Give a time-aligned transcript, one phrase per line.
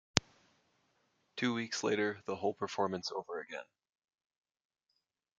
[1.35, 3.65] Two weeks later the whole performance over again.